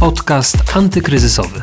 Podcast 0.00 0.56
antykryzysowy. 0.74 1.62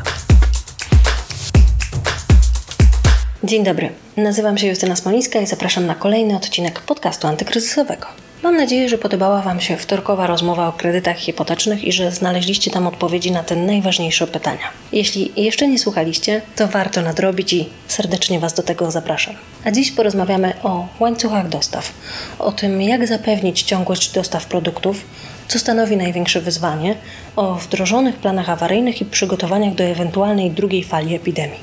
Dzień 3.44 3.64
dobry, 3.64 3.90
nazywam 4.16 4.58
się 4.58 4.66
Justyna 4.66 4.96
Smolińska 4.96 5.40
i 5.40 5.46
zapraszam 5.46 5.86
na 5.86 5.94
kolejny 5.94 6.36
odcinek 6.36 6.80
podcastu 6.80 7.26
antykryzysowego. 7.26 8.06
Mam 8.42 8.56
nadzieję, 8.56 8.88
że 8.88 8.98
podobała 8.98 9.42
Wam 9.42 9.60
się 9.60 9.76
wtorkowa 9.76 10.26
rozmowa 10.26 10.68
o 10.68 10.72
kredytach 10.72 11.16
hipotecznych 11.16 11.84
i 11.84 11.92
że 11.92 12.12
znaleźliście 12.12 12.70
tam 12.70 12.86
odpowiedzi 12.86 13.32
na 13.32 13.42
te 13.42 13.56
najważniejsze 13.56 14.26
pytania. 14.26 14.64
Jeśli 14.92 15.32
jeszcze 15.36 15.68
nie 15.68 15.78
słuchaliście, 15.78 16.42
to 16.56 16.68
warto 16.68 17.02
nadrobić 17.02 17.52
i 17.52 17.68
serdecznie 17.88 18.40
Was 18.40 18.54
do 18.54 18.62
tego 18.62 18.90
zapraszam. 18.90 19.34
A 19.64 19.70
dziś 19.70 19.92
porozmawiamy 19.92 20.52
o 20.62 20.88
łańcuchach 21.00 21.48
dostaw, 21.48 21.92
o 22.38 22.52
tym, 22.52 22.82
jak 22.82 23.06
zapewnić 23.06 23.62
ciągłość 23.62 24.12
dostaw 24.12 24.46
produktów, 24.46 25.04
co 25.48 25.58
stanowi 25.58 25.96
największe 25.96 26.40
wyzwanie, 26.40 26.94
o 27.36 27.54
wdrożonych 27.54 28.16
planach 28.16 28.50
awaryjnych 28.50 29.00
i 29.00 29.04
przygotowaniach 29.04 29.74
do 29.74 29.84
ewentualnej 29.84 30.50
drugiej 30.50 30.84
fali 30.84 31.14
epidemii. 31.14 31.58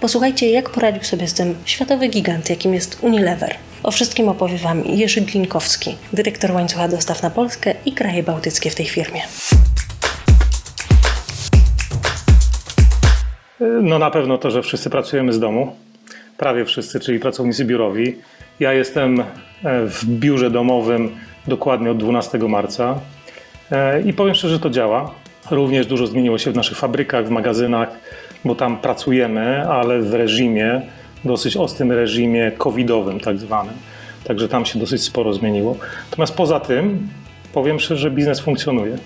Posłuchajcie, 0.00 0.50
jak 0.50 0.70
poradził 0.70 1.04
sobie 1.04 1.28
z 1.28 1.34
tym 1.34 1.54
światowy 1.64 2.08
gigant, 2.08 2.50
jakim 2.50 2.74
jest 2.74 2.98
Unilever. 3.02 3.54
O 3.82 3.90
wszystkim 3.90 4.28
opowie 4.28 4.58
Wam 4.58 4.84
Jerzy 4.84 5.20
Glinkowski, 5.20 5.96
dyrektor 6.12 6.52
łańcucha 6.52 6.88
dostaw 6.88 7.22
na 7.22 7.30
Polskę 7.30 7.74
i 7.86 7.92
kraje 7.92 8.22
bałtyckie 8.22 8.70
w 8.70 8.74
tej 8.74 8.86
firmie. 8.86 9.20
No 13.82 13.98
na 13.98 14.10
pewno 14.10 14.38
to, 14.38 14.50
że 14.50 14.62
wszyscy 14.62 14.90
pracujemy 14.90 15.32
z 15.32 15.40
domu. 15.40 15.76
Prawie 16.36 16.64
wszyscy, 16.64 17.00
czyli 17.00 17.18
pracownicy 17.18 17.64
biurowi. 17.64 18.16
Ja 18.60 18.72
jestem 18.72 19.20
e, 19.20 19.24
w 19.86 20.04
biurze 20.04 20.50
domowym 20.50 21.16
dokładnie 21.46 21.90
od 21.90 21.98
12 21.98 22.38
marca 22.38 23.00
i 24.04 24.12
powiem 24.12 24.34
szczerze, 24.34 24.54
że 24.54 24.60
to 24.60 24.70
działa. 24.70 25.10
Również 25.50 25.86
dużo 25.86 26.06
zmieniło 26.06 26.38
się 26.38 26.50
w 26.50 26.56
naszych 26.56 26.78
fabrykach, 26.78 27.26
w 27.26 27.30
magazynach, 27.30 27.88
bo 28.44 28.54
tam 28.54 28.76
pracujemy, 28.76 29.68
ale 29.68 30.00
w 30.00 30.14
reżimie, 30.14 30.82
dosyć 31.24 31.56
ostrym 31.56 31.92
reżimie 31.92 32.52
covidowym 32.58 33.20
tak 33.20 33.38
zwanym. 33.38 33.74
Także 34.24 34.48
tam 34.48 34.64
się 34.64 34.78
dosyć 34.78 35.02
sporo 35.02 35.32
zmieniło. 35.32 35.76
Natomiast 36.10 36.36
poza 36.36 36.60
tym 36.60 37.08
powiem 37.52 37.80
szczerze, 37.80 38.00
że 38.00 38.10
biznes 38.10 38.40
funkcjonuje. 38.40 38.96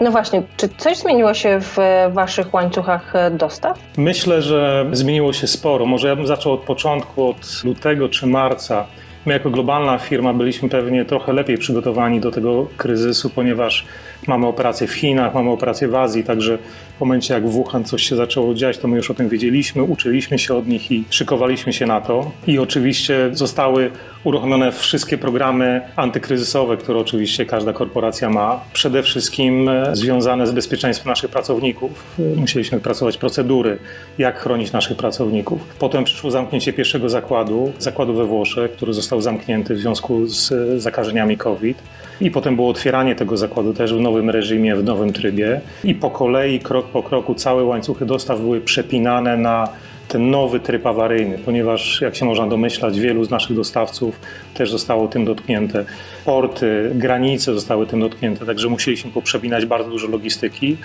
No 0.00 0.10
właśnie, 0.10 0.42
czy 0.56 0.68
coś 0.76 0.96
zmieniło 0.96 1.34
się 1.34 1.60
w 1.60 1.76
Waszych 2.12 2.54
łańcuchach 2.54 3.12
dostaw? 3.30 3.78
Myślę, 3.96 4.42
że 4.42 4.86
zmieniło 4.92 5.32
się 5.32 5.46
sporo. 5.46 5.86
Może 5.86 6.08
ja 6.08 6.16
bym 6.16 6.26
zaczął 6.26 6.52
od 6.52 6.60
początku, 6.60 7.28
od 7.28 7.64
lutego 7.64 8.08
czy 8.08 8.26
marca. 8.26 8.86
My 9.26 9.32
jako 9.32 9.50
globalna 9.50 9.98
firma 9.98 10.34
byliśmy 10.34 10.68
pewnie 10.68 11.04
trochę 11.04 11.32
lepiej 11.32 11.58
przygotowani 11.58 12.20
do 12.20 12.30
tego 12.30 12.66
kryzysu, 12.76 13.30
ponieważ 13.30 13.86
mamy 14.26 14.46
operacje 14.46 14.86
w 14.86 14.92
Chinach, 14.92 15.34
mamy 15.34 15.50
operacje 15.50 15.88
w 15.88 15.94
Azji, 15.94 16.24
także 16.24 16.58
w 16.96 17.00
momencie 17.00 17.34
jak 17.34 17.48
w 17.48 17.50
Wuhan 17.50 17.84
coś 17.84 18.02
się 18.02 18.16
zaczęło 18.16 18.54
dziać, 18.54 18.78
to 18.78 18.88
my 18.88 18.96
już 18.96 19.10
o 19.10 19.14
tym 19.14 19.28
wiedzieliśmy, 19.28 19.82
uczyliśmy 19.82 20.38
się 20.38 20.54
od 20.54 20.68
nich 20.68 20.92
i 20.92 21.04
szykowaliśmy 21.10 21.72
się 21.72 21.86
na 21.86 22.00
to. 22.00 22.30
I 22.46 22.58
oczywiście 22.58 23.30
zostały 23.32 23.90
uruchomione 24.24 24.72
wszystkie 24.72 25.18
programy 25.18 25.80
antykryzysowe, 25.96 26.76
które 26.76 26.98
oczywiście 26.98 27.46
każda 27.46 27.72
korporacja 27.72 28.30
ma. 28.30 28.60
Przede 28.72 29.02
wszystkim 29.02 29.68
e, 29.68 29.96
związane 29.96 30.46
z 30.46 30.52
bezpieczeństwem 30.52 31.08
naszych 31.08 31.30
pracowników. 31.30 32.16
Musieliśmy 32.36 32.80
pracować 32.80 33.16
procedury, 33.16 33.78
jak 34.18 34.38
chronić 34.38 34.72
naszych 34.72 34.96
pracowników. 34.96 35.60
Potem 35.78 36.04
przyszło 36.04 36.30
zamknięcie 36.30 36.72
pierwszego 36.72 37.08
zakładu, 37.08 37.72
zakładu 37.78 38.14
we 38.14 38.24
Włoszech, 38.24 38.72
który 38.72 38.94
został 38.94 39.09
zamknięty 39.18 39.74
w 39.74 39.78
związku 39.78 40.26
z 40.26 40.52
zakażeniami 40.82 41.36
COVID. 41.36 41.82
I 42.20 42.30
potem 42.30 42.56
było 42.56 42.68
otwieranie 42.68 43.14
tego 43.14 43.36
zakładu 43.36 43.74
też 43.74 43.94
w 43.94 44.00
nowym 44.00 44.30
reżimie, 44.30 44.76
w 44.76 44.84
nowym 44.84 45.12
trybie. 45.12 45.60
I 45.84 45.94
po 45.94 46.10
kolei, 46.10 46.60
krok 46.60 46.86
po 46.86 47.02
kroku, 47.02 47.34
całe 47.34 47.64
łańcuchy 47.64 48.06
dostaw 48.06 48.40
były 48.40 48.60
przepinane 48.60 49.36
na 49.36 49.68
ten 50.10 50.30
nowy 50.30 50.60
tryb 50.60 50.86
awaryjny, 50.86 51.38
ponieważ 51.38 52.00
jak 52.00 52.16
się 52.16 52.24
można 52.24 52.46
domyślać, 52.46 53.00
wielu 53.00 53.24
z 53.24 53.30
naszych 53.30 53.56
dostawców 53.56 54.20
też 54.54 54.70
zostało 54.70 55.08
tym 55.08 55.24
dotknięte. 55.24 55.84
Porty, 56.24 56.90
granice 56.94 57.54
zostały 57.54 57.86
tym 57.86 58.00
dotknięte, 58.00 58.46
także 58.46 58.68
musieliśmy 58.68 59.10
poprzepinać 59.10 59.66
bardzo 59.66 59.90
dużo 59.90 60.08
logistyki. 60.08 60.76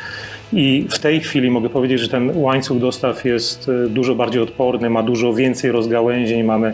I 0.53 0.85
w 0.89 0.99
tej 0.99 1.19
chwili 1.19 1.51
mogę 1.51 1.69
powiedzieć, 1.69 1.99
że 1.99 2.09
ten 2.09 2.31
łańcuch 2.33 2.79
dostaw 2.79 3.25
jest 3.25 3.69
e, 3.69 3.89
dużo 3.89 4.15
bardziej 4.15 4.41
odporny, 4.41 4.89
ma 4.89 5.03
dużo 5.03 5.33
więcej 5.33 5.71
rozgałęzień, 5.71 6.43
mamy 6.43 6.73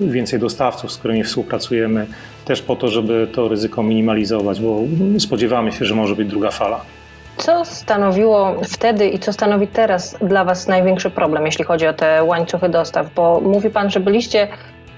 więcej 0.00 0.38
dostawców, 0.38 0.92
z 0.92 0.96
którymi 0.96 1.24
współpracujemy, 1.24 2.06
też 2.44 2.62
po 2.62 2.76
to, 2.76 2.88
żeby 2.88 3.28
to 3.32 3.48
ryzyko 3.48 3.82
minimalizować, 3.82 4.60
bo 4.60 4.80
spodziewamy 5.18 5.72
się, 5.72 5.84
że 5.84 5.94
może 5.94 6.16
być 6.16 6.28
druga 6.28 6.50
fala. 6.50 6.80
Co 7.36 7.64
stanowiło 7.64 8.60
wtedy 8.64 9.08
i 9.08 9.18
co 9.18 9.32
stanowi 9.32 9.66
teraz 9.66 10.16
dla 10.22 10.44
Was 10.44 10.68
największy 10.68 11.10
problem, 11.10 11.46
jeśli 11.46 11.64
chodzi 11.64 11.86
o 11.86 11.92
te 11.92 12.24
łańcuchy 12.24 12.68
dostaw? 12.68 13.14
Bo 13.14 13.40
mówi 13.40 13.70
Pan, 13.70 13.90
że 13.90 14.00
byliście 14.00 14.48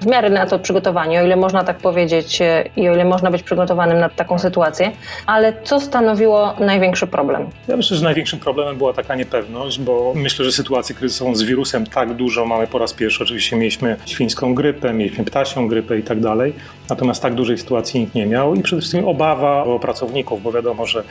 w 0.01 0.07
miarę 0.07 0.31
na 0.31 0.47
to 0.47 0.59
przygotowani, 0.59 1.19
o 1.19 1.25
ile 1.25 1.37
można 1.37 1.65
tak 1.65 1.79
powiedzieć 1.79 2.43
e, 2.43 2.65
i 2.77 2.89
o 2.89 2.95
ile 2.95 3.05
można 3.05 3.31
być 3.31 3.43
przygotowanym 3.43 3.99
na 3.99 4.09
taką 4.09 4.39
sytuację, 4.39 4.93
ale 5.27 5.53
co 5.65 5.81
stanowiło 5.81 6.55
największy 6.61 7.07
problem? 7.07 7.47
Ja 7.69 7.77
myślę, 7.77 7.97
że 7.97 8.05
największym 8.05 8.39
problemem 8.39 8.77
była 8.77 8.93
taka 8.93 9.15
niepewność, 9.15 9.81
bo 9.81 10.13
myślę, 10.17 10.45
że 10.45 10.53
sytuację 10.53 10.95
kryzysową 10.95 11.35
z 11.35 11.43
wirusem 11.43 11.87
tak 11.87 12.15
dużo 12.15 12.47
mamy 12.47 12.67
po 12.67 12.79
raz 12.79 12.93
pierwszy. 12.93 13.23
Oczywiście 13.23 13.57
mieliśmy 13.57 13.97
świńską 14.07 14.55
grypę, 14.55 14.93
mieliśmy 14.93 15.25
ptasią 15.25 15.69
grypę 15.69 15.99
i 15.99 16.03
tak 16.03 16.21
dalej, 16.21 16.53
natomiast 16.91 17.23
tak 17.23 17.35
dużej 17.35 17.59
sytuacji 17.59 18.01
nikt 18.01 18.15
nie 18.15 18.27
miał 18.27 18.55
i 18.55 18.63
przede 18.63 18.81
wszystkim 18.83 19.09
obawa 19.09 19.65
o 19.65 19.79
pracowników, 19.79 20.43
bo 20.43 20.53
wiadomo, 20.53 20.87
że 20.87 21.03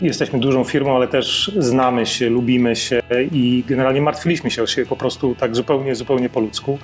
jesteśmy 0.00 0.40
dużą 0.40 0.64
firmą, 0.64 0.96
ale 0.96 1.08
też 1.08 1.52
znamy 1.58 2.06
się, 2.06 2.28
lubimy 2.30 2.76
się 2.76 3.00
i 3.32 3.64
generalnie 3.66 4.02
martwiliśmy 4.02 4.50
się 4.50 4.62
o 4.62 4.66
siebie 4.66 4.86
po 4.86 4.96
prostu 4.96 5.34
tak 5.34 5.56
zupełnie, 5.56 5.94
zupełnie 5.94 6.28
po 6.28 6.40
ludzku. 6.40 6.78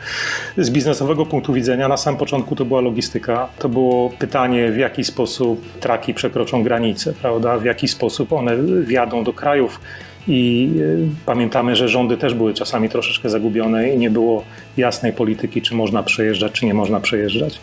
Z 0.57 0.71
biznesowego 0.71 1.27
punktu 1.27 1.54
widzenia 1.55 1.89
na 1.89 1.97
samym 1.97 2.19
początku 2.19 2.57
to 2.57 2.65
była 2.65 2.81
logistyka. 2.81 3.49
To 3.59 3.69
było 3.69 4.11
pytanie, 4.11 4.73
w 4.73 4.77
jaki 4.77 5.05
sposób 5.05 5.79
traki 5.81 6.15
przekroczą 6.15 6.63
granice, 6.63 7.13
prawda? 7.13 7.59
w 7.59 7.65
jaki 7.65 7.89
sposób 7.89 8.33
one 8.33 8.57
wjadą 8.83 9.25
do 9.25 9.33
krajów. 9.33 9.81
I 10.29 10.71
e, 10.79 11.27
pamiętamy, 11.27 11.77
że 11.77 11.89
rządy 11.89 12.17
też 12.17 12.35
były 12.35 12.55
czasami 12.55 12.89
troszeczkę 12.89 13.31
zagubione 13.31 13.89
i 13.89 13.99
nie 13.99 14.11
było 14.11 14.45
jasnej 14.77 15.13
polityki, 15.13 15.63
czy 15.63 15.75
można 15.75 16.03
przejeżdżać, 16.03 16.53
czy 16.53 16.67
nie 16.67 16.75
można 16.75 17.01
przejeżdżać. 17.01 17.61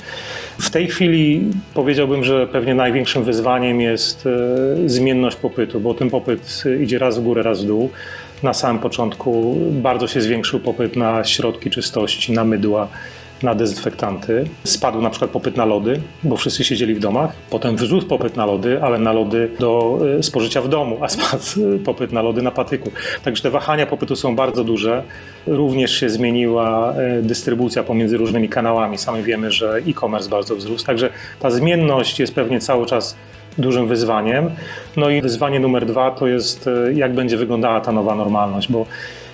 W 0.59 0.69
tej 0.69 0.87
chwili 0.87 1.51
powiedziałbym, 1.73 2.23
że 2.23 2.47
pewnie 2.47 2.75
największym 2.75 3.23
wyzwaniem 3.23 3.81
jest 3.81 4.27
e, 4.27 4.89
zmienność 4.89 5.37
popytu, 5.37 5.79
bo 5.79 5.93
ten 5.93 6.09
popyt 6.09 6.63
idzie 6.81 6.99
raz 6.99 7.19
w 7.19 7.23
górę, 7.23 7.43
raz 7.43 7.63
w 7.63 7.67
dół. 7.67 7.89
Na 8.43 8.53
samym 8.53 8.81
początku 8.81 9.57
bardzo 9.71 10.07
się 10.07 10.21
zwiększył 10.21 10.59
popyt 10.59 10.95
na 10.95 11.23
środki 11.23 11.69
czystości, 11.69 12.33
na 12.33 12.43
mydła 12.43 12.87
na 13.43 13.55
dezynfektanty. 13.55 14.45
Spadł 14.63 15.01
na 15.01 15.09
przykład 15.09 15.31
popyt 15.31 15.57
na 15.57 15.65
lody, 15.65 16.01
bo 16.23 16.37
wszyscy 16.37 16.63
siedzieli 16.63 16.95
w 16.95 16.99
domach. 16.99 17.31
Potem 17.49 17.75
wzrósł 17.75 18.07
popyt 18.07 18.37
na 18.37 18.45
lody, 18.45 18.83
ale 18.83 18.99
na 18.99 19.13
lody 19.13 19.49
do 19.59 19.99
e, 20.19 20.23
spożycia 20.23 20.61
w 20.61 20.69
domu, 20.69 20.97
a 21.01 21.09
spadł 21.15 21.75
e, 21.75 21.79
popyt 21.79 22.11
na 22.11 22.21
lody 22.21 22.41
na 22.41 22.51
patyku. 22.51 22.91
Także 23.23 23.43
te 23.43 23.49
wahania 23.49 23.85
popytu 23.85 24.15
są 24.15 24.35
bardzo 24.35 24.63
duże. 24.63 25.03
Również 25.47 25.99
się 25.99 26.09
zmieniła 26.09 26.93
e, 26.93 27.21
dystrybucja 27.21 27.83
pomiędzy 27.83 28.17
różnymi 28.17 28.49
kanałami. 28.49 28.97
Sami 28.97 29.23
wiemy, 29.23 29.51
że 29.51 29.81
e-commerce 29.87 30.29
bardzo 30.29 30.55
wzrósł. 30.55 30.85
Także 30.85 31.09
ta 31.39 31.51
zmienność 31.51 32.19
jest 32.19 32.35
pewnie 32.35 32.59
cały 32.59 32.85
czas 32.85 33.15
dużym 33.57 33.87
wyzwaniem. 33.87 34.51
No 34.97 35.09
i 35.09 35.21
wyzwanie 35.21 35.59
numer 35.59 35.85
dwa 35.85 36.11
to 36.11 36.27
jest, 36.27 36.69
jak 36.93 37.13
będzie 37.13 37.37
wyglądała 37.37 37.81
ta 37.81 37.91
nowa 37.91 38.15
normalność, 38.15 38.71
bo 38.71 38.85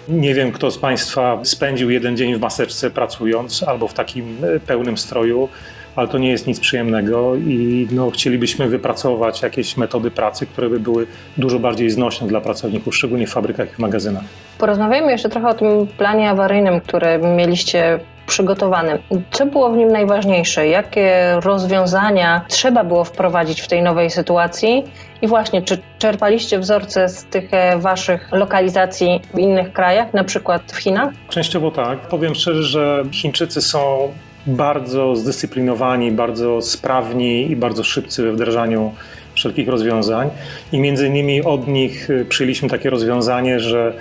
nie 0.09 0.33
wiem, 0.33 0.51
kto 0.51 0.71
z 0.71 0.77
Państwa 0.77 1.39
spędził 1.43 1.89
jeden 1.89 2.17
dzień 2.17 2.35
w 2.35 2.41
maseczce 2.41 2.89
pracując 2.89 3.63
albo 3.63 3.87
w 3.87 3.93
takim 3.93 4.37
e, 4.55 4.59
pełnym 4.59 4.97
stroju, 4.97 5.49
ale 5.95 6.07
to 6.07 6.17
nie 6.17 6.29
jest 6.29 6.47
nic 6.47 6.59
przyjemnego 6.59 7.35
i 7.35 7.87
no, 7.91 8.11
chcielibyśmy 8.11 8.67
wypracować 8.67 9.41
jakieś 9.41 9.77
metody 9.77 10.11
pracy, 10.11 10.45
które 10.45 10.69
by 10.69 10.79
były 10.79 11.07
dużo 11.37 11.59
bardziej 11.59 11.89
znośne 11.89 12.27
dla 12.27 12.41
pracowników, 12.41 12.95
szczególnie 12.95 13.27
w 13.27 13.31
fabrykach 13.31 13.71
i 13.71 13.75
w 13.75 13.79
magazynach. 13.79 14.23
Porozmawiajmy 14.57 15.11
jeszcze 15.11 15.29
trochę 15.29 15.47
o 15.47 15.53
tym 15.53 15.87
planie 15.97 16.29
awaryjnym, 16.29 16.81
który 16.81 17.17
mieliście 17.17 17.99
przygotowany. 18.27 18.99
Co 19.31 19.45
było 19.45 19.69
w 19.69 19.77
nim 19.77 19.91
najważniejsze? 19.91 20.67
Jakie 20.67 21.35
rozwiązania 21.43 22.41
trzeba 22.47 22.83
było 22.83 23.03
wprowadzić 23.03 23.61
w 23.61 23.67
tej 23.67 23.81
nowej 23.81 24.09
sytuacji? 24.09 24.83
I 25.21 25.27
właśnie, 25.27 25.61
czy 25.61 25.77
czerpaliście 25.99 26.59
wzorce 26.59 27.09
z 27.09 27.23
tych 27.25 27.53
e, 27.53 27.77
waszych 27.77 28.29
lokalizacji 28.31 29.21
w 29.33 29.39
innych 29.39 29.73
krajach, 29.73 30.13
na 30.13 30.23
przykład 30.23 30.61
w 30.71 30.77
Chinach? 30.77 31.09
Częściowo 31.29 31.71
tak. 31.71 31.99
Powiem 31.99 32.35
szczerze, 32.35 32.63
że 32.63 33.03
Chińczycy 33.11 33.61
są 33.61 34.11
bardzo 34.47 35.15
zdyscyplinowani, 35.15 36.11
bardzo 36.11 36.61
sprawni 36.61 37.51
i 37.51 37.55
bardzo 37.55 37.83
szybcy 37.83 38.23
we 38.23 38.31
wdrażaniu 38.31 38.93
wszelkich 39.33 39.67
rozwiązań. 39.67 40.29
I 40.71 40.79
między 40.79 41.07
innymi 41.07 41.43
od 41.43 41.67
nich 41.67 42.09
e, 42.09 42.25
przyjęliśmy 42.25 42.69
takie 42.69 42.89
rozwiązanie, 42.89 43.59
że 43.59 43.93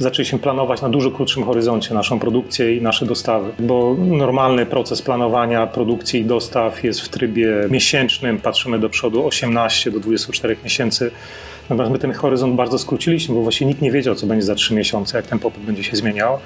zaczęliśmy 0.00 0.38
planować 0.38 0.82
na 0.82 0.88
dużo 0.88 1.10
krótszym 1.10 1.44
horyzoncie 1.44 1.94
naszą 1.94 2.18
produkcję 2.18 2.76
i 2.76 2.82
nasze 2.82 3.06
dostawy, 3.06 3.50
bo 3.58 3.96
normalny 3.98 4.66
proces 4.66 5.02
planowania 5.02 5.66
produkcji 5.66 6.20
i 6.20 6.24
dostaw 6.24 6.84
jest 6.84 7.00
w 7.00 7.08
trybie 7.08 7.48
miesięcznym, 7.70 8.38
patrzymy 8.38 8.78
do 8.78 8.88
przodu 8.88 9.26
18 9.26 9.90
do 9.90 10.00
24 10.00 10.56
miesięcy. 10.64 11.10
Natomiast 11.70 11.92
my 11.92 11.98
ten 11.98 12.12
horyzont 12.12 12.54
bardzo 12.54 12.78
skróciliśmy, 12.78 13.34
bo 13.34 13.42
właśnie 13.42 13.66
nikt 13.66 13.82
nie 13.82 13.90
wiedział, 13.90 14.14
co 14.14 14.26
będzie 14.26 14.42
za 14.42 14.54
trzy 14.54 14.74
miesiące, 14.74 15.18
jak 15.18 15.26
ten 15.26 15.38
popyt 15.38 15.62
będzie 15.62 15.84
się 15.84 15.96
zmieniał 15.96 16.38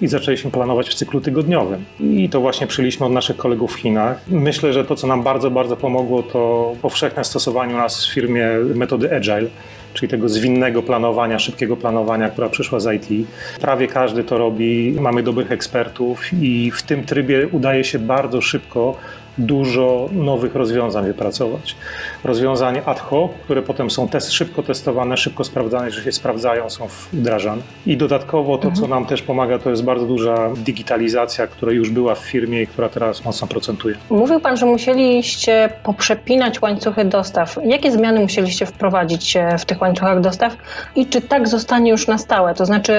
i 0.00 0.06
zaczęliśmy 0.08 0.50
planować 0.50 0.88
w 0.88 0.94
cyklu 0.94 1.20
tygodniowym. 1.20 1.84
I 2.00 2.28
to 2.28 2.40
właśnie 2.40 2.66
przyjęliśmy 2.66 3.06
od 3.06 3.12
naszych 3.12 3.36
kolegów 3.36 3.72
w 3.72 3.76
Chinach. 3.76 4.20
Myślę, 4.28 4.72
że 4.72 4.84
to, 4.84 4.96
co 4.96 5.06
nam 5.06 5.22
bardzo, 5.22 5.50
bardzo 5.50 5.76
pomogło, 5.76 6.22
to 6.22 6.72
powszechne 6.82 7.24
stosowanie 7.24 7.74
u 7.74 7.76
nas 7.76 8.06
w 8.06 8.14
firmie 8.14 8.48
metody 8.74 9.16
Agile, 9.16 9.48
czyli 9.94 10.10
tego 10.10 10.28
zwinnego 10.28 10.82
planowania, 10.82 11.38
szybkiego 11.38 11.76
planowania, 11.76 12.30
która 12.30 12.48
przyszła 12.48 12.80
z 12.80 12.94
IT. 12.94 13.28
Prawie 13.60 13.88
każdy 13.88 14.24
to 14.24 14.38
robi, 14.38 14.96
mamy 15.00 15.22
dobrych 15.22 15.52
ekspertów 15.52 16.32
i 16.40 16.70
w 16.70 16.82
tym 16.82 17.04
trybie 17.04 17.48
udaje 17.48 17.84
się 17.84 17.98
bardzo 17.98 18.40
szybko 18.40 18.96
dużo 19.38 20.08
nowych 20.12 20.54
rozwiązań 20.54 21.06
wypracować. 21.06 21.76
Rozwiązań 22.24 22.80
ad 22.86 23.00
hoc, 23.00 23.30
które 23.44 23.62
potem 23.62 23.90
są 23.90 24.08
test, 24.08 24.32
szybko 24.32 24.62
testowane, 24.62 25.16
szybko 25.16 25.44
sprawdzane, 25.44 25.90
że 25.90 26.02
się 26.02 26.12
sprawdzają, 26.12 26.70
są 26.70 26.86
wdrażane. 27.12 27.62
I 27.86 27.96
dodatkowo 27.96 28.58
to, 28.58 28.70
co 28.72 28.88
nam 28.88 29.06
też 29.06 29.22
pomaga, 29.22 29.58
to 29.58 29.70
jest 29.70 29.84
bardzo 29.84 30.06
duża 30.06 30.50
digitalizacja, 30.56 31.46
która 31.46 31.72
już 31.72 31.90
była 31.90 32.14
w 32.14 32.18
firmie 32.18 32.62
i 32.62 32.66
która 32.66 32.88
teraz 32.88 33.24
mocno 33.24 33.46
procentuje. 33.46 33.94
Mówił 34.10 34.40
Pan, 34.40 34.56
że 34.56 34.66
musieliście 34.66 35.68
poprzepinać 35.82 36.62
łańcuchy 36.62 37.04
dostaw. 37.04 37.58
Jakie 37.64 37.92
zmiany 37.92 38.20
musieliście 38.20 38.66
wprowadzić 38.66 39.36
e, 39.36 39.58
w 39.58 39.64
tych 39.64 39.80
łańcuchach 39.80 40.20
dostaw 40.20 40.56
i 40.96 41.06
czy 41.06 41.20
tak 41.20 41.48
zostanie 41.48 41.90
już 41.90 42.06
na 42.06 42.18
stałe? 42.18 42.54
To 42.54 42.66
znaczy, 42.66 42.94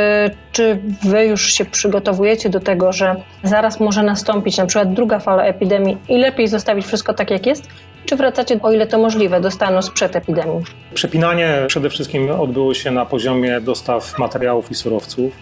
czy 0.51 0.80
Wy 1.03 1.25
już 1.25 1.53
się 1.53 1.65
przygotowujecie 1.65 2.50
do 2.50 2.59
tego, 2.59 2.94
że 2.94 3.15
zaraz 3.44 3.80
może 3.80 4.03
nastąpić 4.03 4.57
na 4.57 4.65
przykład 4.65 4.94
druga 4.94 5.19
fala 5.19 5.44
epidemii 5.44 5.97
i 6.09 6.18
lepiej 6.24 6.48
zostawić 6.48 6.86
wszystko 6.86 7.14
tak, 7.14 7.31
jak 7.31 7.46
jest? 7.46 7.68
Czy 8.06 8.16
wracacie, 8.16 8.60
o 8.62 8.72
ile 8.72 8.88
to 8.88 8.98
możliwe, 8.98 9.42
do 9.42 9.52
stanu 9.52 9.81
sprzed 9.81 10.16
epidemii? 10.16 10.64
Przepinanie 10.94 11.64
przede 11.68 11.90
wszystkim 11.90 12.31
odbyło 12.31 12.74
się 12.74 12.92
na 12.92 13.06
poziomie 13.06 13.62
dostaw 13.62 14.20
materiałów 14.20 14.72
i 14.72 14.75
surowców, 14.75 15.34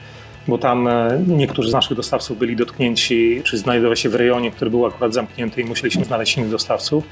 bo 0.47 0.57
tam 0.57 0.88
e, 0.88 1.23
niektórzy 1.27 1.69
z 1.69 1.73
naszych 1.73 1.97
dostawców 1.97 2.38
byli 2.38 2.55
dotknięci, 2.55 3.41
czy 3.43 3.57
znajdowali 3.57 3.97
się 3.97 4.09
w 4.09 4.15
rejonie, 4.15 4.51
który 4.51 4.71
był 4.71 4.85
akurat 4.85 5.13
zamknięty 5.13 5.61
i 5.61 5.65
musieliśmy 5.65 6.05
znaleźć 6.05 6.38
innych 6.38 6.49
dostawców. 6.49 7.03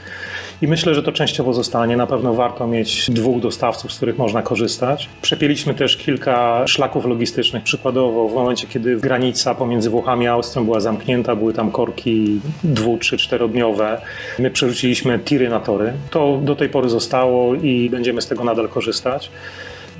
I 0.61 0.67
myślę, 0.67 0.95
że 0.95 1.03
to 1.03 1.11
częściowo 1.11 1.53
zostanie. 1.53 1.97
Na 1.97 2.07
pewno 2.07 2.33
warto 2.33 2.67
mieć 2.67 3.11
dwóch 3.11 3.41
dostawców, 3.41 3.93
z 3.93 3.97
których 3.97 4.17
można 4.17 4.41
korzystać. 4.41 5.09
Przepięliśmy 5.21 5.73
też 5.73 5.97
kilka 5.97 6.67
szlaków 6.67 7.05
logistycznych. 7.05 7.63
Przykładowo 7.63 8.29
w 8.29 8.33
momencie, 8.33 8.67
kiedy 8.67 8.97
granica 8.97 9.55
pomiędzy 9.55 9.89
Włochami 9.89 10.27
a 10.27 10.31
Austrią 10.31 10.65
była 10.65 10.79
zamknięta, 10.79 11.35
były 11.35 11.53
tam 11.53 11.71
korki 11.71 12.41
dwu, 12.63 12.97
trzy, 12.97 13.17
czterodniowe. 13.17 14.01
My 14.39 14.51
przerzuciliśmy 14.51 15.19
tiry 15.19 15.49
na 15.49 15.59
tory. 15.59 15.93
To 16.09 16.39
do 16.43 16.55
tej 16.55 16.69
pory 16.69 16.89
zostało 16.89 17.55
i 17.55 17.89
będziemy 17.89 18.21
z 18.21 18.27
tego 18.27 18.43
nadal 18.43 18.69
korzystać. 18.69 19.31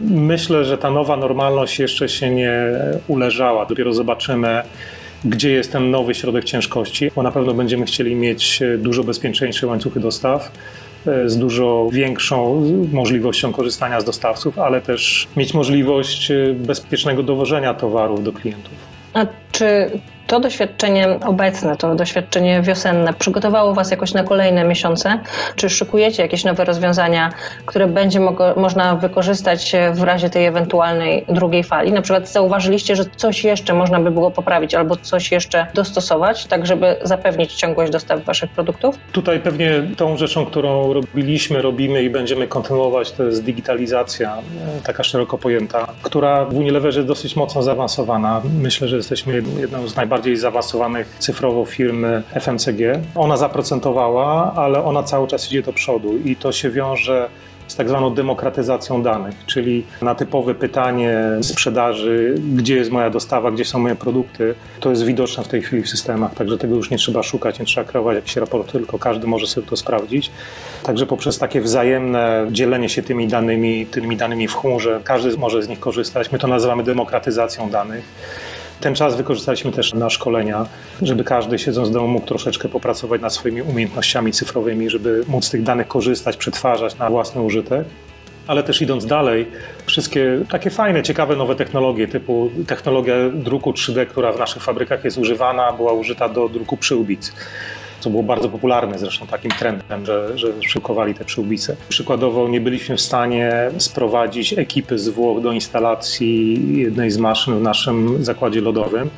Myślę, 0.01 0.65
że 0.65 0.77
ta 0.77 0.91
nowa 0.91 1.17
normalność 1.17 1.79
jeszcze 1.79 2.09
się 2.09 2.29
nie 2.29 2.53
uleżała. 3.07 3.65
Dopiero 3.65 3.93
zobaczymy, 3.93 4.61
gdzie 5.25 5.51
jest 5.51 5.71
ten 5.71 5.91
nowy 5.91 6.15
środek 6.15 6.45
ciężkości, 6.45 7.11
bo 7.15 7.23
na 7.23 7.31
pewno 7.31 7.53
będziemy 7.53 7.85
chcieli 7.85 8.15
mieć 8.15 8.59
dużo 8.77 9.03
bezpieczniejsze 9.03 9.67
łańcuchy 9.67 9.99
dostaw 9.99 10.51
z 11.25 11.37
dużo 11.37 11.89
większą 11.91 12.65
możliwością 12.91 13.51
korzystania 13.51 14.01
z 14.01 14.03
dostawców, 14.03 14.59
ale 14.59 14.81
też 14.81 15.27
mieć 15.37 15.53
możliwość 15.53 16.31
bezpiecznego 16.55 17.23
dowożenia 17.23 17.73
towarów 17.73 18.23
do 18.23 18.33
klientów. 18.33 18.73
A 19.13 19.25
czy 19.51 19.91
to 20.29 20.39
doświadczenie 20.39 21.19
obecne, 21.25 21.77
to 21.77 21.95
doświadczenie 21.95 22.61
wiosenne 22.61 23.13
przygotowało 23.13 23.73
Was 23.73 23.91
jakoś 23.91 24.13
na 24.13 24.23
kolejne 24.23 24.63
miesiące? 24.63 25.19
Czy 25.55 25.69
szykujecie 25.69 26.23
jakieś 26.23 26.43
nowe 26.43 26.65
rozwiązania, 26.65 27.29
które 27.65 27.87
będzie 27.87 28.19
mo- 28.19 28.35
można 28.55 28.95
wykorzystać 28.95 29.71
w 29.93 30.03
razie 30.03 30.29
tej 30.29 30.45
ewentualnej 30.45 31.25
drugiej 31.29 31.63
fali? 31.63 31.91
Na 31.91 32.01
przykład 32.01 32.29
zauważyliście, 32.29 32.95
że 32.95 33.03
coś 33.15 33.43
jeszcze 33.43 33.73
można 33.73 33.99
by 33.99 34.11
było 34.11 34.31
poprawić 34.31 34.75
albo 34.75 34.95
coś 34.95 35.31
jeszcze 35.31 35.67
dostosować, 35.73 36.45
tak 36.45 36.65
żeby 36.65 36.95
zapewnić 37.03 37.53
ciągłość 37.53 37.91
dostaw 37.91 38.23
Waszych 38.23 38.49
produktów? 38.51 38.95
Tutaj 39.11 39.39
pewnie 39.39 39.71
tą 39.97 40.17
rzeczą, 40.17 40.45
którą 40.45 40.93
robiliśmy, 40.93 41.61
robimy 41.61 42.03
i 42.03 42.09
będziemy 42.09 42.47
kontynuować, 42.47 43.11
to 43.11 43.23
jest 43.23 43.43
digitalizacja, 43.43 44.37
taka 44.83 45.03
szeroko 45.03 45.37
pojęta, 45.37 45.87
która 46.01 46.45
w 46.45 46.53
Unileverze 46.53 46.99
jest 46.99 47.07
dosyć 47.07 47.35
mocno 47.35 47.63
zaawansowana. 47.63 48.41
Myślę, 48.61 48.87
że 48.87 48.95
jesteśmy 48.95 49.33
jedną 49.59 49.87
z 49.87 49.95
najbardziej 49.95 50.18
najbardziej 50.19 50.37
zaawansowanych 50.37 51.15
cyfrowo 51.19 51.65
firm 51.65 52.05
FMCG. 52.41 53.01
Ona 53.15 53.37
zaprocentowała, 53.37 54.53
ale 54.55 54.83
ona 54.83 55.03
cały 55.03 55.27
czas 55.27 55.47
idzie 55.47 55.61
do 55.61 55.73
przodu 55.73 56.17
i 56.25 56.35
to 56.35 56.51
się 56.51 56.69
wiąże 56.69 57.29
z 57.67 57.75
tak 57.75 57.89
zwaną 57.89 58.13
demokratyzacją 58.13 59.03
danych, 59.03 59.35
czyli 59.45 59.85
na 60.01 60.15
typowe 60.15 60.55
pytanie 60.55 61.17
sprzedaży, 61.41 62.35
gdzie 62.55 62.75
jest 62.75 62.91
moja 62.91 63.09
dostawa, 63.09 63.51
gdzie 63.51 63.65
są 63.65 63.79
moje 63.79 63.95
produkty, 63.95 64.55
to 64.79 64.89
jest 64.89 65.03
widoczne 65.03 65.43
w 65.43 65.47
tej 65.47 65.61
chwili 65.61 65.83
w 65.83 65.89
systemach, 65.89 66.33
także 66.33 66.57
tego 66.57 66.75
już 66.75 66.89
nie 66.89 66.97
trzeba 66.97 67.23
szukać, 67.23 67.59
nie 67.59 67.65
trzeba 67.65 67.87
kreować 67.87 68.15
jakichś 68.15 68.35
raportów, 68.35 68.71
tylko 68.71 68.99
każdy 68.99 69.27
może 69.27 69.47
sobie 69.47 69.67
to 69.67 69.77
sprawdzić. 69.77 70.31
Także 70.83 71.05
poprzez 71.05 71.39
takie 71.39 71.61
wzajemne 71.61 72.47
dzielenie 72.51 72.89
się 72.89 73.03
tymi 73.03 73.27
danymi, 73.27 73.85
tymi 73.85 74.17
danymi 74.17 74.47
w 74.47 74.55
chmurze, 74.55 75.01
każdy 75.03 75.37
może 75.37 75.63
z 75.63 75.67
nich 75.67 75.79
korzystać. 75.79 76.31
My 76.31 76.39
to 76.39 76.47
nazywamy 76.47 76.83
demokratyzacją 76.83 77.69
danych. 77.69 78.03
Ten 78.81 78.95
czas 78.95 79.15
wykorzystaliśmy 79.15 79.71
też 79.71 79.93
na 79.93 80.09
szkolenia, 80.09 80.65
żeby 81.01 81.23
każdy 81.23 81.59
siedząc 81.59 81.89
w 81.89 81.91
domu 81.91 82.07
mógł 82.07 82.27
troszeczkę 82.27 82.69
popracować 82.69 83.21
nad 83.21 83.33
swoimi 83.33 83.61
umiejętnościami 83.61 84.31
cyfrowymi, 84.31 84.89
żeby 84.89 85.23
móc 85.27 85.45
z 85.45 85.49
tych 85.49 85.63
danych 85.63 85.87
korzystać, 85.87 86.37
przetwarzać 86.37 86.97
na 86.97 87.09
własny 87.09 87.41
użytek. 87.41 87.85
Ale 88.47 88.63
też 88.63 88.81
idąc 88.81 89.05
dalej, 89.05 89.47
wszystkie 89.85 90.39
takie 90.51 90.69
fajne, 90.69 91.03
ciekawe 91.03 91.35
nowe 91.35 91.55
technologie, 91.55 92.07
typu 92.07 92.49
technologia 92.67 93.15
druku 93.33 93.71
3D, 93.71 94.05
która 94.05 94.31
w 94.31 94.39
naszych 94.39 94.63
fabrykach 94.63 95.03
jest 95.03 95.17
używana, 95.17 95.73
była 95.73 95.93
użyta 95.93 96.29
do 96.29 96.49
druku 96.49 96.77
przyłbic 96.77 97.33
co 97.99 98.09
było 98.09 98.23
bardzo 98.23 98.49
popularne 98.49 98.99
zresztą 98.99 99.27
takim 99.27 99.51
trendem, 99.51 100.05
że, 100.05 100.37
że 100.37 100.47
szykowali 100.61 101.13
te 101.13 101.25
przyłbice. 101.25 101.75
Przykładowo 101.89 102.47
nie 102.47 102.61
byliśmy 102.61 102.97
w 102.97 103.01
stanie 103.01 103.71
sprowadzić 103.77 104.53
ekipy 104.53 104.99
z 104.99 105.09
Włoch 105.09 105.41
do 105.41 105.51
instalacji 105.51 106.59
jednej 106.77 107.11
z 107.11 107.17
maszyn 107.17 107.59
w 107.59 107.61
naszym 107.61 108.23
zakładzie 108.23 108.61
lodowym. 108.61 109.09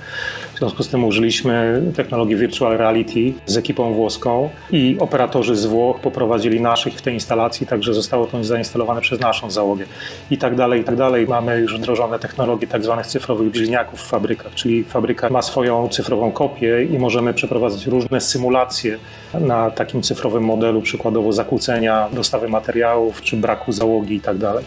Związku 0.62 0.84
z 0.84 0.88
tym 0.88 1.04
użyliśmy 1.04 1.82
technologii 1.96 2.36
virtual 2.36 2.78
reality 2.78 3.34
z 3.46 3.58
ekipą 3.58 3.94
włoską 3.94 4.50
i 4.72 4.98
operatorzy 5.00 5.56
z 5.56 5.66
Włoch 5.66 6.00
poprowadzili 6.00 6.62
naszych 6.62 6.94
w 6.94 7.02
tej 7.02 7.14
instalacji, 7.14 7.68
także 7.68 7.94
zostało 7.94 8.28
to 8.28 8.44
zainstalowane 8.44 9.02
przez 9.02 9.20
naszą 9.20 9.52
załogę 9.52 9.86
i 10.32 10.38
tak 10.38 10.56
dalej, 10.56 10.82
i 10.82 10.84
tak 10.84 10.96
dalej. 10.96 11.28
Mamy 11.28 11.60
już 11.60 11.78
wdrożone 11.78 12.20
technologie 12.20 12.68
tak 12.68 12.84
zwanych 12.84 13.08
cyfrowych 13.08 13.52
bliźniaków 13.52 14.00
w 14.00 14.08
fabrykach, 14.08 14.54
czyli 14.56 14.84
fabryka 14.84 15.30
ma 15.30 15.42
swoją 15.42 15.90
cyfrową 15.90 16.32
kopię 16.32 16.84
i 16.84 17.00
możemy 17.00 17.34
przeprowadzać 17.34 17.88
różne 17.88 18.22
symulacje 18.22 18.98
na 19.34 19.72
takim 19.72 20.02
cyfrowym 20.02 20.44
modelu, 20.44 20.82
przykładowo 20.82 21.34
zakłócenia 21.34 22.10
dostawy 22.14 22.50
materiałów 22.50 23.22
czy 23.22 23.38
braku 23.38 23.72
załogi 23.72 24.16
i 24.16 24.22
tak 24.22 24.38
dalej. 24.38 24.66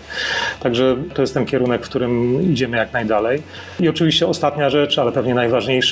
Także 0.61 0.97
to 1.15 1.23
jest 1.23 1.35
ten 1.35 1.47
kierunek, 1.47 1.87
w 1.87 1.89
którym 1.89 2.43
idziemy 2.53 2.77
jak 2.77 2.93
najdalej. 2.93 3.43
I 3.81 3.89
oczywiście 3.89 4.27
ostatnia 4.27 4.71
rzecz, 4.71 4.99
ale 4.99 5.13
pewnie 5.13 5.35
najważniejsza, 5.35 5.84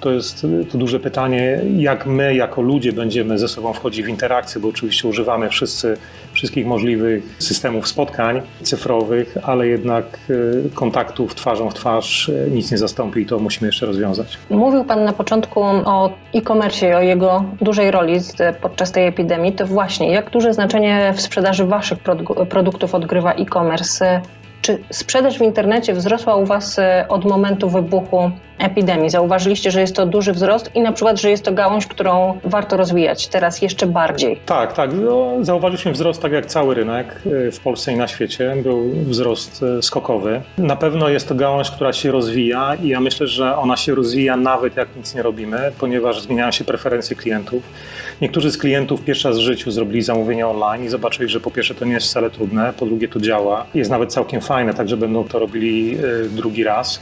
to 0.00 0.10
jest 0.10 0.46
to 0.72 0.78
duże 0.78 1.00
pytanie, 1.00 1.60
jak 1.76 2.06
my 2.06 2.34
jako 2.34 2.62
ludzie 2.62 2.92
będziemy 2.92 3.38
ze 3.38 3.48
sobą 3.48 3.72
wchodzić 3.72 4.06
w 4.06 4.08
interakcję, 4.08 4.60
bo 4.60 4.68
oczywiście 4.68 5.08
używamy 5.08 5.48
wszyscy 5.48 5.96
wszystkich 6.32 6.66
możliwych 6.66 7.36
systemów 7.38 7.88
spotkań 7.88 8.42
cyfrowych, 8.62 9.36
ale 9.42 9.66
jednak 9.66 10.04
y, 10.30 10.70
kontaktów 10.74 11.34
twarzą 11.34 11.70
w 11.70 11.74
twarz 11.74 12.28
y, 12.28 12.48
nic 12.50 12.70
nie 12.70 12.78
zastąpi 12.78 13.20
i 13.20 13.26
to 13.26 13.38
musimy 13.38 13.68
jeszcze 13.68 13.86
rozwiązać. 13.86 14.38
Mówił 14.50 14.84
Pan 14.84 15.04
na 15.04 15.12
początku 15.12 15.60
o 15.64 16.12
e-commerce 16.34 16.88
i 16.88 16.94
o 16.94 17.00
jego 17.00 17.44
dużej 17.60 17.90
roli 17.90 18.20
podczas 18.62 18.92
tej 18.92 19.06
epidemii. 19.06 19.52
To 19.52 19.66
właśnie, 19.66 20.12
jak 20.12 20.30
duże 20.30 20.54
znaczenie 20.54 21.12
w 21.16 21.20
sprzedaży 21.20 21.64
Waszych 21.64 21.98
produktów 22.48 22.94
odgrywa 22.94 23.32
e-commerce? 23.32 24.20
Czy 24.62 24.78
sprzedaż 24.90 25.38
w 25.38 25.42
internecie 25.42 25.94
wzrosła 25.94 26.36
u 26.36 26.46
Was 26.46 26.76
od 27.08 27.24
momentu 27.24 27.70
wybuchu 27.70 28.30
epidemii? 28.58 29.10
Zauważyliście, 29.10 29.70
że 29.70 29.80
jest 29.80 29.96
to 29.96 30.06
duży 30.06 30.32
wzrost 30.32 30.70
i 30.74 30.80
na 30.80 30.92
przykład, 30.92 31.20
że 31.20 31.30
jest 31.30 31.44
to 31.44 31.52
gałąź, 31.52 31.86
którą 31.86 32.40
warto 32.44 32.76
rozwijać 32.76 33.28
teraz 33.28 33.62
jeszcze 33.62 33.86
bardziej. 33.86 34.40
Tak, 34.46 34.72
tak. 34.72 34.90
No, 34.94 35.32
zauważyliśmy 35.40 35.92
wzrost, 35.92 36.22
tak 36.22 36.32
jak 36.32 36.46
cały 36.46 36.74
rynek 36.74 37.20
y, 37.26 37.52
w 37.52 37.60
Polsce 37.60 37.92
i 37.92 37.96
na 37.96 38.08
świecie. 38.08 38.54
Był 38.62 38.90
wzrost 39.06 39.62
y, 39.78 39.82
skokowy. 39.82 40.40
Na 40.58 40.76
pewno 40.76 41.08
jest 41.08 41.28
to 41.28 41.34
gałąź, 41.34 41.70
która 41.70 41.92
się 41.92 42.10
rozwija 42.10 42.74
i 42.74 42.88
ja 42.88 43.00
myślę, 43.00 43.26
że 43.26 43.56
ona 43.56 43.76
się 43.76 43.94
rozwija 43.94 44.36
nawet 44.36 44.76
jak 44.76 44.88
nic 44.96 45.14
nie 45.14 45.22
robimy, 45.22 45.72
ponieważ 45.80 46.20
zmieniają 46.20 46.50
się 46.50 46.64
preferencje 46.64 47.16
klientów. 47.16 47.62
Niektórzy 48.20 48.50
z 48.50 48.58
klientów 48.58 49.04
pierwszy 49.04 49.28
raz 49.28 49.38
w 49.38 49.40
życiu 49.40 49.70
zrobili 49.70 50.02
zamówienia 50.02 50.48
online 50.48 50.84
i 50.84 50.88
zobaczyli, 50.88 51.28
że 51.28 51.40
po 51.40 51.50
pierwsze 51.50 51.74
to 51.74 51.84
nie 51.84 51.92
jest 51.92 52.06
wcale 52.06 52.30
trudne, 52.30 52.72
po 52.78 52.86
drugie 52.86 53.08
to 53.08 53.20
działa. 53.20 53.66
Jest 53.74 53.90
nawet 53.90 54.12
całkiem 54.12 54.40
fajne, 54.40 54.74
także 54.74 54.96
będą 54.96 55.24
to 55.24 55.38
robili 55.38 55.98
y, 56.24 56.28
drugi 56.30 56.64
raz. 56.64 57.00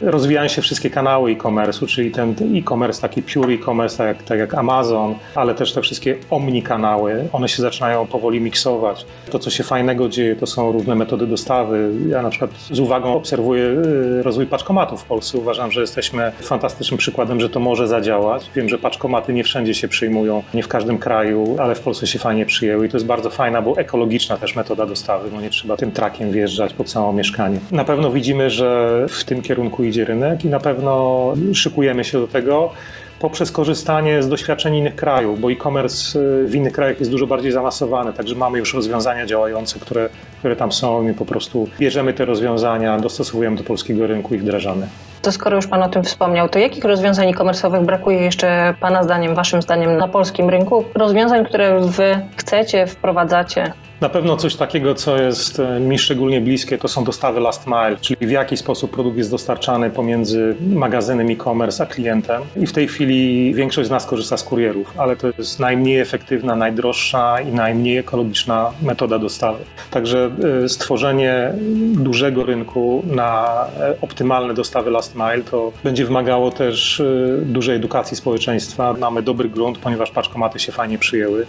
Rozwijają 0.00 0.48
się 0.48 0.62
wszystkie 0.62 0.90
kanały 0.90 1.30
e-commerce, 1.30 1.86
czyli 1.86 2.10
ten 2.10 2.34
e-commerce, 2.54 3.02
taki 3.02 3.22
pure 3.22 3.54
e-commerce, 3.54 3.98
tak 3.98 4.22
tak 4.22 4.38
jak 4.38 4.54
Amazon, 4.54 5.14
ale 5.34 5.54
też 5.54 5.72
te 5.72 5.82
wszystkie 5.82 6.16
omni 6.30 6.62
kanały, 6.62 7.28
one 7.32 7.48
się 7.48 7.62
zaczynają 7.62 8.06
powoli 8.06 8.40
miksować. 8.40 9.06
To, 9.30 9.38
co 9.38 9.50
się 9.50 9.64
fajnego 9.64 10.08
dzieje, 10.08 10.36
to 10.36 10.46
są 10.46 10.72
różne 10.72 10.94
metody 10.94 11.26
dostawy. 11.26 11.90
Ja 12.08 12.22
na 12.22 12.30
przykład 12.30 12.50
z 12.70 12.80
uwagą 12.80 13.14
obserwuję 13.14 13.64
y, 13.64 14.22
rozwój 14.22 14.46
paczkomatów 14.46 15.02
w 15.02 15.04
Polsce. 15.04 15.38
Uważam, 15.38 15.72
że 15.72 15.80
jesteśmy 15.80 16.32
fantastycznym 16.42 16.98
przykładem, 16.98 17.40
że 17.40 17.50
to 17.50 17.60
może 17.60 17.88
zadziałać. 17.88 18.50
Wiem, 18.56 18.68
że 18.68 18.78
paczkomaty 18.78 19.32
nie 19.32 19.44
wszędzie 19.44 19.74
się 19.74 19.88
przyjmują, 19.88 20.42
nie 20.54 20.62
w 20.62 20.68
każdym 20.68 20.98
kraju, 20.98 21.56
ale 21.58 21.74
w 21.74 21.80
Polsce 21.80 22.06
się 22.06 22.18
fajnie 22.18 22.46
przyjęły 22.46 22.86
i 22.86 22.88
to 22.88 22.96
jest 22.96 23.06
bardzo 23.06 23.30
fajna, 23.30 23.62
bo 23.62 23.76
ekologiczna 23.76 24.36
też 24.36 24.56
metoda 24.56 24.86
dostawy, 24.86 25.30
bo 25.30 25.40
nie 25.40 25.50
trzeba 25.50 25.76
tym 25.76 25.92
trakiem 25.92 26.30
wjeżdżać 26.30 26.74
po 26.74 26.84
całe 26.84 27.14
mieszkanie. 27.14 27.58
Na 27.72 27.84
pewno 27.84 28.10
widzimy, 28.10 28.50
że 28.50 29.06
w 29.08 29.24
tym 29.24 29.42
kierunku 29.42 29.84
idzie 29.84 29.93
rynek 29.96 30.44
i 30.44 30.48
na 30.48 30.60
pewno 30.60 31.32
szykujemy 31.52 32.04
się 32.04 32.18
do 32.20 32.28
tego 32.28 32.70
poprzez 33.18 33.52
korzystanie 33.52 34.22
z 34.22 34.28
doświadczeń 34.28 34.74
innych 34.74 34.96
krajów, 34.96 35.40
bo 35.40 35.52
e-commerce 35.52 36.18
y, 36.20 36.46
w 36.46 36.54
innych 36.54 36.72
krajach 36.72 36.98
jest 36.98 37.10
dużo 37.10 37.26
bardziej 37.26 37.52
zaawansowany, 37.52 38.12
także 38.12 38.34
mamy 38.34 38.58
już 38.58 38.74
rozwiązania 38.74 39.26
działające, 39.26 39.80
które, 39.80 40.08
które 40.38 40.56
tam 40.56 40.72
są 40.72 41.08
i 41.08 41.14
po 41.14 41.24
prostu 41.24 41.68
bierzemy 41.78 42.12
te 42.12 42.24
rozwiązania, 42.24 42.98
dostosowujemy 42.98 43.56
do 43.56 43.64
polskiego 43.64 44.06
rynku 44.06 44.34
i 44.34 44.38
wdrażamy. 44.38 44.86
To 45.22 45.32
skoro 45.32 45.56
już 45.56 45.66
Pan 45.66 45.82
o 45.82 45.88
tym 45.88 46.04
wspomniał, 46.04 46.48
to 46.48 46.58
jakich 46.58 46.84
rozwiązań 46.84 47.28
e-commerce'owych 47.28 47.84
brakuje 47.84 48.18
jeszcze 48.18 48.74
Pana 48.80 49.02
zdaniem, 49.02 49.34
Waszym 49.34 49.62
zdaniem 49.62 49.96
na 49.96 50.08
polskim 50.08 50.50
rynku? 50.50 50.84
Rozwiązań, 50.94 51.44
które 51.44 51.80
Wy 51.80 52.20
chcecie, 52.36 52.86
wprowadzacie? 52.86 53.72
Na 54.00 54.08
pewno 54.08 54.36
coś 54.36 54.56
takiego, 54.56 54.94
co 54.94 55.16
jest 55.16 55.60
e, 55.60 55.80
mi 55.80 55.98
szczególnie 55.98 56.40
bliskie, 56.40 56.78
to 56.78 56.88
są 56.88 57.04
dostawy 57.04 57.40
last 57.40 57.66
mile, 57.66 57.96
czyli 58.00 58.26
w 58.26 58.30
jaki 58.30 58.56
sposób 58.56 58.90
produkt 58.90 59.16
jest 59.16 59.30
dostarczany 59.30 59.90
pomiędzy 59.90 60.56
magazynem 60.74 61.30
e-commerce 61.30 61.82
a 61.82 61.86
klientem. 61.86 62.42
I 62.56 62.66
w 62.66 62.72
tej 62.72 62.88
chwili 62.88 63.54
większość 63.54 63.88
z 63.88 63.90
nas 63.90 64.06
korzysta 64.06 64.36
z 64.36 64.42
kurierów, 64.42 64.94
ale 64.98 65.16
to 65.16 65.26
jest 65.38 65.60
najmniej 65.60 66.00
efektywna, 66.00 66.56
najdroższa 66.56 67.40
i 67.40 67.52
najmniej 67.52 67.98
ekologiczna 67.98 68.70
metoda 68.82 69.18
dostawy. 69.18 69.64
Także 69.90 70.30
e, 70.64 70.68
stworzenie 70.68 71.52
dużego 71.92 72.44
rynku 72.44 73.02
na 73.06 73.64
e, 73.80 73.94
optymalne 74.00 74.54
dostawy 74.54 74.90
last 74.90 75.14
mile 75.14 75.42
to 75.50 75.72
będzie 75.84 76.04
wymagało 76.04 76.50
też 76.50 77.02
dużej 77.42 77.76
edukacji 77.76 78.16
społeczeństwa. 78.16 78.94
Mamy 79.00 79.22
dobry 79.22 79.48
grunt, 79.48 79.78
ponieważ 79.78 80.10
paczkomaty 80.10 80.58
się 80.58 80.72
fajnie 80.72 80.98
przyjęły, 80.98 81.46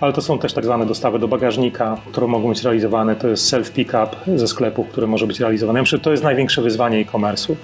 ale 0.00 0.12
to 0.12 0.22
są 0.22 0.38
też 0.38 0.52
tak 0.52 0.64
zwane 0.64 0.86
dostawy 0.86 1.18
do 1.18 1.28
bagażnika, 1.28 1.85
które 2.10 2.26
mogą 2.26 2.48
być 2.48 2.62
realizowane, 2.62 3.16
to 3.16 3.28
jest 3.28 3.52
self-pickup 3.52 4.08
ze 4.36 4.48
sklepów, 4.48 4.88
które 4.88 5.06
może 5.06 5.26
być 5.26 5.40
realizowane. 5.40 5.80
Myślę, 5.80 5.98
że 5.98 6.04
to 6.04 6.10
jest 6.10 6.22
największe 6.22 6.62
wyzwanie 6.62 6.98
e-commerce'u. 6.98 7.54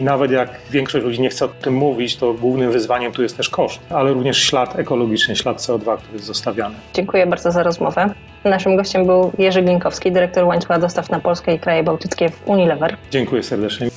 I 0.00 0.04
nawet 0.04 0.30
jak 0.30 0.50
większość 0.70 1.04
ludzi 1.04 1.20
nie 1.20 1.28
chce 1.28 1.44
o 1.44 1.48
tym 1.48 1.74
mówić, 1.74 2.16
to 2.16 2.34
głównym 2.34 2.72
wyzwaniem 2.72 3.12
tu 3.12 3.22
jest 3.22 3.36
też 3.36 3.48
koszt, 3.48 3.80
ale 3.90 4.12
również 4.12 4.38
ślad 4.38 4.78
ekologiczny, 4.78 5.36
ślad 5.36 5.58
CO2, 5.58 5.98
który 5.98 6.12
jest 6.12 6.26
zostawiany. 6.26 6.74
Dziękuję 6.94 7.26
bardzo 7.26 7.52
za 7.52 7.62
rozmowę. 7.62 8.14
Naszym 8.44 8.76
gościem 8.76 9.06
był 9.06 9.32
Jerzy 9.38 9.62
Glinkowski, 9.62 10.12
dyrektor 10.12 10.44
łańcucha 10.44 10.78
dostaw 10.78 11.10
na 11.10 11.20
Polskę 11.20 11.54
i 11.54 11.58
kraje 11.58 11.82
bałtyckie 11.82 12.28
w 12.28 12.48
Unilever. 12.48 12.96
Dziękuję 13.10 13.42
serdecznie. 13.42 13.90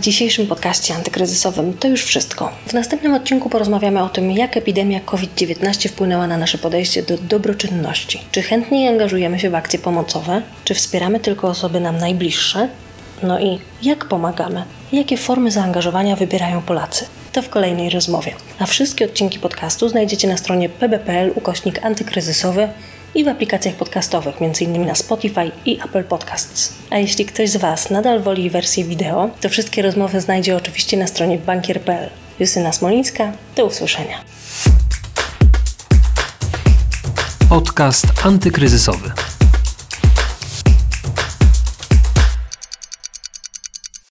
W 0.00 0.02
dzisiejszym 0.02 0.46
podcaście 0.46 0.94
antykryzysowym 0.94 1.74
to 1.74 1.88
już 1.88 2.04
wszystko. 2.04 2.52
W 2.66 2.72
następnym 2.72 3.14
odcinku 3.14 3.50
porozmawiamy 3.50 4.02
o 4.02 4.08
tym, 4.08 4.30
jak 4.30 4.56
epidemia 4.56 5.00
COVID-19 5.00 5.88
wpłynęła 5.88 6.26
na 6.26 6.38
nasze 6.38 6.58
podejście 6.58 7.02
do 7.02 7.18
dobroczynności. 7.18 8.20
Czy 8.32 8.42
chętniej 8.42 8.88
angażujemy 8.88 9.38
się 9.38 9.50
w 9.50 9.54
akcje 9.54 9.78
pomocowe? 9.78 10.42
Czy 10.64 10.74
wspieramy 10.74 11.20
tylko 11.20 11.48
osoby 11.48 11.80
nam 11.80 11.98
najbliższe? 11.98 12.68
No 13.22 13.40
i 13.40 13.58
jak 13.82 14.04
pomagamy? 14.04 14.64
Jakie 14.92 15.16
formy 15.16 15.50
zaangażowania 15.50 16.16
wybierają 16.16 16.62
Polacy? 16.62 17.06
To 17.32 17.42
w 17.42 17.48
kolejnej 17.48 17.90
rozmowie. 17.90 18.32
A 18.58 18.66
wszystkie 18.66 19.04
odcinki 19.04 19.38
podcastu 19.38 19.88
znajdziecie 19.88 20.28
na 20.28 20.36
stronie 20.36 20.68
pb.pl 20.68 21.32
ukośnik 21.34 21.84
antykryzysowy 21.84 22.68
i 23.14 23.24
w 23.24 23.28
aplikacjach 23.28 23.74
podcastowych, 23.74 24.42
m.in. 24.42 24.86
na 24.86 24.94
Spotify 24.94 25.50
i 25.64 25.80
Apple 25.84 26.04
Podcasts. 26.04 26.74
A 26.90 26.98
jeśli 26.98 27.24
ktoś 27.26 27.50
z 27.50 27.56
Was 27.56 27.90
nadal 27.90 28.20
woli 28.20 28.50
wersję 28.50 28.84
wideo, 28.84 29.30
to 29.40 29.48
wszystkie 29.48 29.82
rozmowy 29.82 30.20
znajdzie 30.20 30.56
oczywiście 30.56 30.96
na 30.96 31.06
stronie 31.06 31.38
bankier.pl. 31.38 32.10
Justyna 32.40 32.72
Smolińska, 32.72 33.32
do 33.56 33.66
usłyszenia. 33.66 34.20
Podcast 37.48 38.06
antykryzysowy. 38.24 39.12